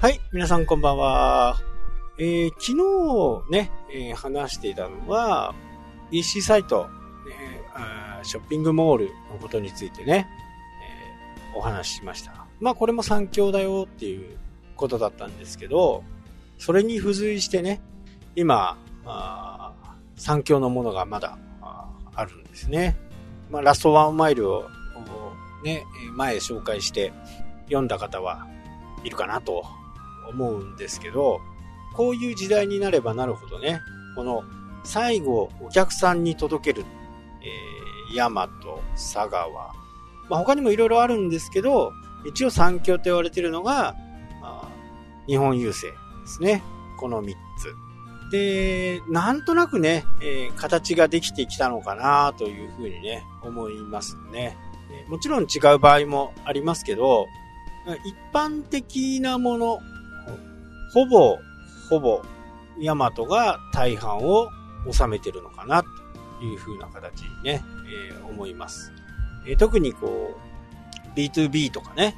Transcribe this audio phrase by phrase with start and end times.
[0.00, 1.58] はい、皆さんこんばんは。
[2.16, 2.72] えー、昨
[3.48, 5.54] 日ね、えー、話していたのは、
[6.10, 6.88] EC サイト、
[7.30, 10.26] えー、ショッピングモールのことについてね、
[11.52, 12.46] えー、お話ししました。
[12.60, 14.38] まあこれも三強だよっていう
[14.74, 16.02] ことだったんですけど、
[16.56, 17.82] それに付随してね、
[18.36, 19.74] 今、あ
[20.16, 21.36] 三強のものがまだ
[22.14, 22.96] あるんですね。
[23.50, 24.64] まあラストワンマイルを
[25.62, 27.12] ね、前紹介して
[27.66, 28.46] 読んだ方は
[29.04, 29.66] いるかなと
[30.30, 31.40] 思うんですけど、
[31.94, 33.80] こういう時代になればなるほどね、
[34.16, 34.42] この
[34.84, 36.86] 最後お客さんに届ける、
[37.42, 39.50] えー、ヤマト、佐川、
[40.28, 41.92] まあ、他にもいろいろあるんですけど、
[42.24, 43.94] 一応三強と言われているのが、
[45.26, 46.62] 日本郵政ですね。
[46.98, 47.74] この3つ。
[48.30, 54.56] で、なんとなくね、えー、形ができてきたのかなというふうにね、思いますね。
[55.08, 57.26] もちろん違う場合もありますけど、
[58.04, 59.78] 一般的なもの、
[60.92, 61.38] ほぼ、
[61.88, 62.22] ほぼ、
[62.78, 64.48] ヤマトが大半を
[64.90, 65.88] 収めてるのかな、と
[66.44, 67.62] いう風な形にね、
[68.10, 68.92] えー、思います。
[69.46, 72.16] えー、特にこう、B2B とかね、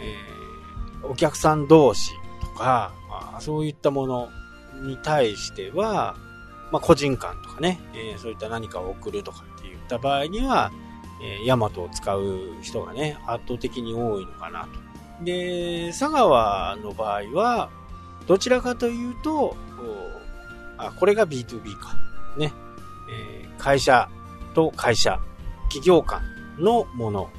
[0.00, 4.28] えー、お客さん同士とか、まあ、そういったもの
[4.82, 6.16] に対しては、
[6.70, 10.70] まあ、個人間とかね、えー、そういった何かを送るとかって言った場合には、
[11.22, 14.68] えー、ヤマトを使う人がね、圧倒的に多いのかな
[15.18, 15.24] と。
[15.24, 17.70] で、佐川の場合は、
[18.28, 19.56] どちらかというと、
[20.76, 21.96] あ、これが B2B か。
[22.36, 22.52] ね。
[23.10, 24.08] えー、会社
[24.54, 25.18] と会社、
[25.64, 26.22] 企業間
[26.58, 27.30] のもの。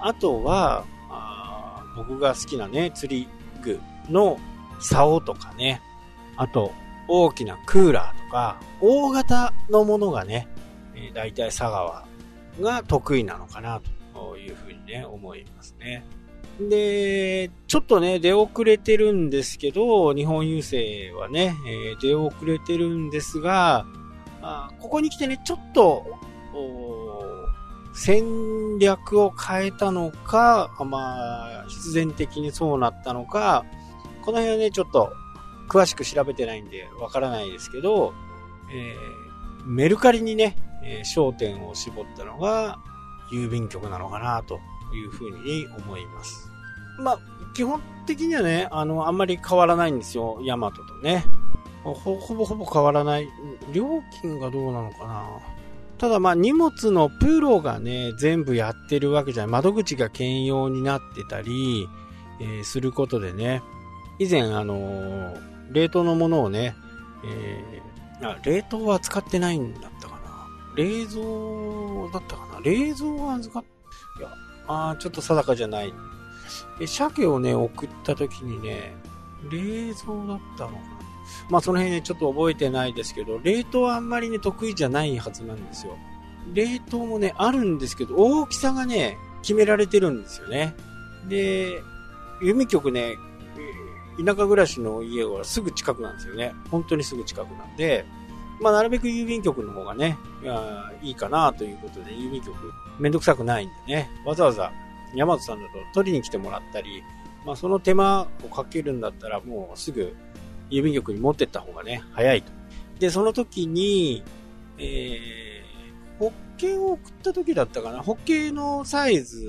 [0.00, 3.28] あとは、あ僕が好きなね、釣り
[3.62, 4.38] 具の
[4.80, 5.80] 竿とかね。
[6.36, 6.72] あと、
[7.08, 10.48] 大きなクーラーとか、大型のものがね、
[10.94, 12.04] え、大体佐川
[12.60, 13.80] が得意なのかな
[14.12, 16.04] というふうにね、思いますね。
[16.60, 23.86] で、ちょっとね、出遅れてるんですけど、日本郵政はね、えー、出遅れてるんですが、
[24.42, 26.04] あここに来てね、ちょっと、
[27.94, 33.64] 戦略を変えたのか、まあ、必然的にそうなったのか、
[34.22, 35.12] この辺はね、ちょっと
[35.68, 38.12] 詳しく調べてないんでわからないですけど、
[38.70, 42.78] えー、メルカリにね、えー、焦点を絞ったのが
[43.32, 44.60] 郵便局なのかなと
[44.94, 46.51] いうふうに思います。
[46.98, 47.18] まあ、
[47.54, 51.24] 基本的にはね、あの、あんまり変わらないんですよ、ヤマトとね。
[51.84, 53.28] ほほぼほぼ変わらない。
[53.72, 55.24] 料金がどうなのかな。
[55.98, 59.52] ただまあ荷物のプロがね、全部やってるわけじゃない。
[59.52, 61.88] 窓口が兼用になってたり、
[62.40, 63.62] えー、することでね、
[64.18, 65.40] 以前あのー、
[65.72, 66.74] 冷凍のものをね、
[67.24, 70.48] えー、あ、冷凍は使ってないんだったかな。
[70.76, 72.60] 冷蔵だったかな。
[72.60, 73.64] 冷蔵は預かっ、
[74.18, 74.28] いや、
[74.68, 75.92] あちょっと定かじゃない。
[76.80, 78.94] え、鮭をね、送った時にね、
[79.50, 80.80] 冷蔵だったのかな。
[81.48, 85.96] まあその辺ね、ちょっと覚えてないですけど、冷凍はあんまりね、得意じゃないはずなんですよ。
[86.52, 90.74] 冷凍もね、あるんですけど、大きさがね、決められてるんですよね。
[91.28, 91.82] で、
[92.40, 93.16] 郵便局ね、
[94.18, 96.54] 田舎暮らしの家はすぐ近くなんですよね。
[96.70, 98.04] 本当にすぐ近くなんで、
[98.60, 100.18] まあ、なるべく郵便局の方がね、
[101.02, 102.54] いいいかなということで、郵便局
[102.98, 104.72] めんどくさくないんでね、わざわざ
[105.14, 107.02] 山本さんだと取りに来てもらったり、
[107.44, 110.14] まあ、その手間をかけるんだったらもうすぐ
[110.70, 112.52] 郵便局に持ってった方がね、早いと。
[112.98, 114.22] で、その時に、
[114.78, 118.00] えー、ホッケーを送った時だったかな？
[118.00, 119.44] ホッケのサイズ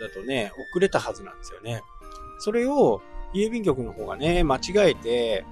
[0.00, 1.80] だとね、遅れたはずなんですよね。
[2.40, 3.00] それを
[3.34, 5.44] 郵便局の方がね、間違えて、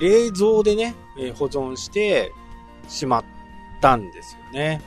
[0.00, 2.32] 冷蔵でね、え、保存して
[2.88, 3.24] しまっ
[3.80, 4.80] たんですよね。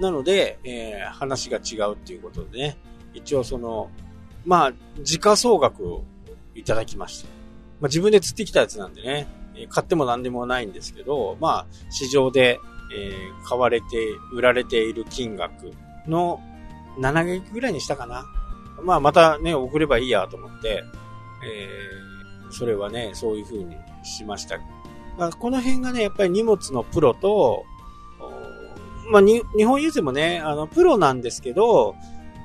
[0.00, 2.76] なので、えー、話が違うっていうことでね、
[3.18, 3.90] 一応その、
[4.44, 6.04] まあ、時価総額を
[6.54, 7.28] いただきました。
[7.80, 12.58] まあ、自分で釣ってきたやつなんでね、え、買っても何でもないんですけど、まあ、市場で、
[12.96, 13.86] えー、買われて、
[14.32, 15.72] 売られている金額
[16.06, 16.40] の
[16.98, 18.24] 7撃ぐらいにしたかな。
[18.82, 20.84] まあ、またね、送ればいいやと思って、
[21.44, 24.58] えー、それはね、そういう風にしました。
[25.18, 27.64] まあ、この辺がね、やっぱり荷物のプロと、
[29.10, 31.96] まあ、日本郵政もね、あの、プロなんですけど、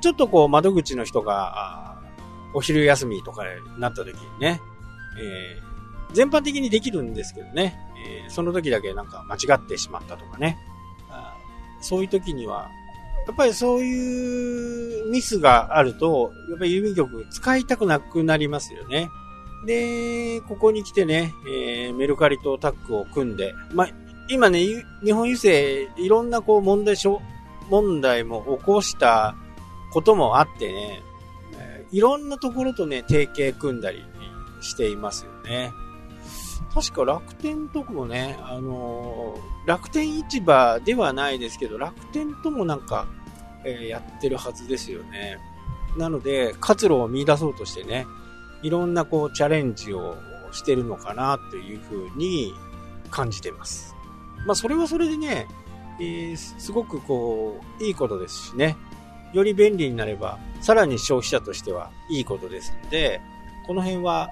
[0.03, 1.97] ちょっとこう、窓口の人が、
[2.53, 4.59] お昼休みとかになった時にね、
[5.17, 10.57] えー、全般的にできるんですけどね、えー、その時だけなんか間違ってしまったとかね、
[11.79, 12.69] そういう時には、
[13.27, 19.07] やっぱりそういうミスがあると、やっぱり郵便局使いたくなくなりますよね。
[19.65, 23.89] で、ここに来てね、えー、メルカリとタッグを組んで、まあ、
[24.27, 24.65] 今ね、
[25.01, 27.21] 日本郵政、いろんなこう問題書、
[27.69, 29.37] 問題も起こした
[29.93, 31.03] こともあってね
[31.59, 34.03] え、いろんなところとね、提携組んだり
[34.61, 35.71] していますよね。
[36.73, 43.05] 確か楽天とこもね、あのー、楽天市場ではないですけど、楽天ともなんか、
[43.63, 45.37] えー、やってるはずですよね。
[45.97, 48.07] なので、活路を見出そうとしてね、
[48.63, 50.17] いろんなこうチャレンジを
[50.51, 52.53] してるのかなというふうに
[53.11, 53.95] 感じてます。
[54.47, 55.47] まあそれはそれでね、
[55.99, 58.77] えー、すごくこう、いいことですしね。
[59.33, 63.19] より便利になれば、さらに消費者としてはいいことですので、
[63.67, 64.29] この辺は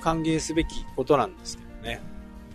[0.00, 2.00] 歓迎すべきことなんですけどね。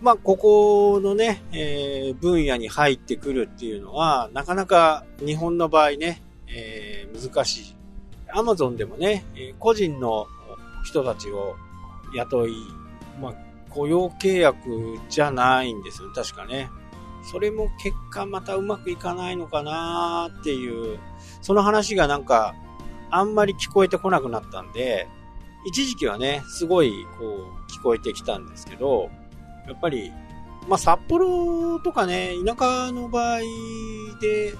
[0.00, 7.76] まあ、ここのね、えー、分野に入ってくるっていうのは、なかなか日本の場合ね、えー、難しい。
[8.32, 9.24] アマゾンでもね、
[9.58, 10.26] 個人の
[10.84, 11.56] 人たちを
[12.14, 12.52] 雇い、
[13.20, 13.34] まあ、
[13.68, 16.70] 雇用契約じゃないんですよ、確かね。
[17.22, 20.98] それも結果またうまくいかないのかなっていう、
[21.42, 22.54] その話がなんか、
[23.10, 25.08] あんまり聞こえてこなくなったんで、
[25.66, 29.10] 一時期はね、すごい、こう、聞こえてきたんですけど、
[29.66, 30.12] やっぱり、
[30.68, 33.40] まあ、札幌とかね、田舎の場合
[34.20, 34.54] で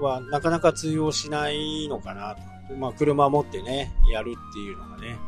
[0.00, 2.76] はなかなか通用しないのかなと。
[2.76, 5.18] まあ、車持ってね、やるっていうのがね。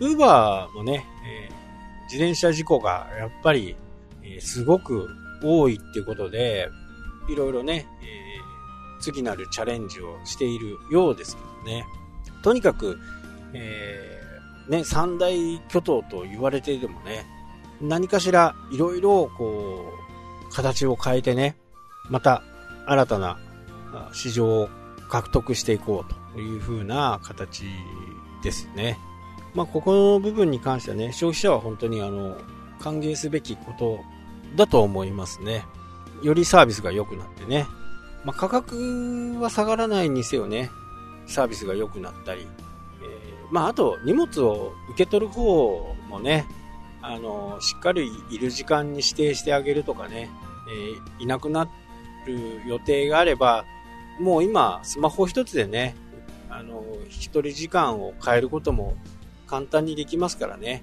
[0.00, 3.76] ウーバーもね、えー、自転車事故がやっぱり、
[4.22, 5.08] えー、すごく
[5.44, 6.68] 多いっていうことで、
[7.28, 11.86] いろいろね、えー、次なるチャレンジをしているようですけどね。
[12.42, 12.98] とにかく、
[13.52, 15.34] えー、ね、三大
[15.68, 17.26] 巨頭と言われていてもね、
[17.80, 19.92] 何かしらいろいろこ
[20.50, 21.56] う、形を変えてね、
[22.10, 22.42] また
[22.86, 23.38] 新たな
[24.12, 24.68] 市場を
[25.08, 27.64] 獲得していこうという風な形
[28.42, 28.98] ですね。
[29.54, 32.36] まあ、ここの部分に関してはね、消費者は本当にあの、
[32.80, 34.00] 歓迎すべきこと
[34.54, 35.64] だと思いますね。
[36.22, 37.66] よりサービスが良くなってね。
[38.24, 40.70] まあ、価格は下がらないにせよね、
[41.26, 42.46] サービスが良くなったり、
[43.02, 46.46] えー、まあ、あと荷物を受け取る方もね、
[47.02, 50.30] あの、しっかりいる時間に指定してあげるとかね、
[50.70, 51.68] えー、いなくな
[52.26, 53.66] る予定があれば、
[54.18, 55.94] もう今、スマホ一つでね、
[56.48, 58.96] あの、一人時間を変えることも
[59.46, 60.82] 簡単にできますからね。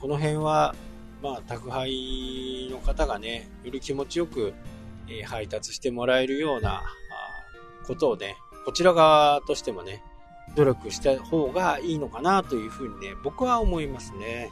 [0.00, 0.74] この辺は、
[1.22, 4.54] まあ、宅配の方がね、より気持ちよく、
[5.08, 6.82] え、配達してもらえるような
[7.86, 10.02] ことをね、こちら側としてもね、
[10.56, 14.50] 努力した方がいいのかなというふうにね、僕は思いますね。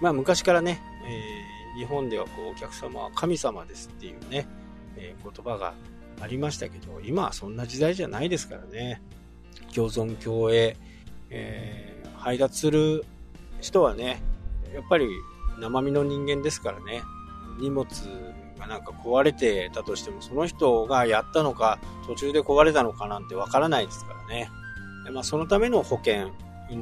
[0.00, 4.46] まあ昔からね、えー、日本ではこうお客様は神様ですっていうね、
[4.96, 5.74] えー、言葉が
[6.20, 9.02] ありましたけど、今はそんな時代じゃないですからね。
[9.74, 10.76] 共存共栄、
[11.30, 13.04] えー、配達する
[13.60, 14.22] 人はね、
[14.74, 15.08] やっぱり
[15.58, 17.02] 生身の人間ですからね、
[17.58, 17.86] 荷物
[18.58, 24.50] がなんか壊れてたとしても、その人がやったのか、途中で壊れたのかなんてわからないですからね
[25.06, 25.10] で。
[25.10, 26.30] まあ、そのための保険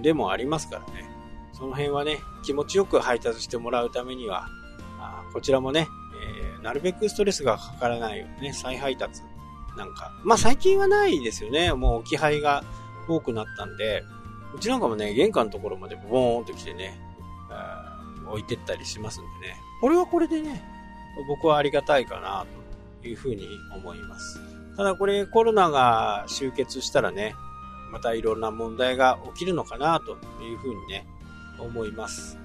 [0.02, 1.08] でもありますからね。
[1.52, 4.48] その辺はね、気持ちよく配達してもらうためには、
[4.98, 5.86] あこちらもね、
[6.56, 9.22] えー、なるべくストレスがかからないようにね、再配達
[9.76, 10.12] なんか。
[10.24, 11.72] まあ最近はないですよね。
[11.72, 12.64] もう置き配が
[13.06, 14.02] 多くなったんで、
[14.54, 16.98] うちなんかもね、玄関のところまでボーンと来てね、
[18.34, 19.56] 置いてったりしますんでね。
[19.81, 20.62] これはこれでね、
[21.28, 22.46] 僕はありがたいかな
[23.02, 24.40] というふうに思います。
[24.76, 27.34] ただこれコロナが終結したらね、
[27.93, 30.12] またいろんな問題が起きるのかなと
[30.43, 31.06] いうふうにね、
[31.58, 32.38] 思います。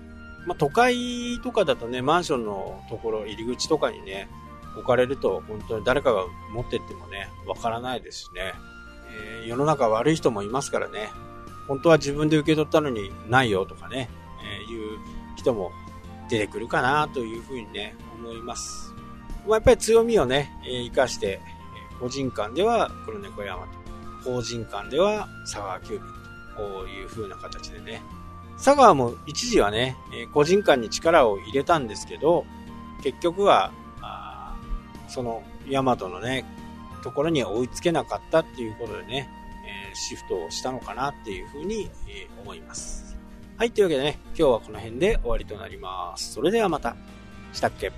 [0.46, 4.30] まあ、都会とかだとね、マンションのところ、入り口とかにね、
[4.78, 8.54] 置かれると本当に誰かが持ってってもね、わからないですしね。
[9.42, 11.10] えー、世の中悪い人もいますからね。
[11.68, 14.10] 本当は自分で受け取ったのにないよとかね、
[14.44, 15.00] えー、いう
[15.40, 15.72] 人も
[16.30, 18.94] 出てくるかなというふうにね、思います。
[19.48, 21.42] まあ、やっぱり強みをね、え、生かして、
[22.00, 23.68] 個人間では黒猫山と、
[24.24, 26.06] 法人間では佐川急便と、
[26.58, 28.02] こういう風な形でね、
[28.58, 32.46] 佐川も一時はね、え個人間に力を入れたんですけど、
[33.02, 34.56] 結局は、あ
[35.08, 36.46] そのヤマトのね、
[37.02, 39.30] ところには追いつけなかったっていうことでね、
[39.92, 43.09] え、シフトをしたのかなっていうふうに、え、思います。
[43.60, 46.32] はい、というわけでね、今日はこの辺で終わりとなります。
[46.32, 46.96] それではまた。
[47.52, 47.92] したっけ？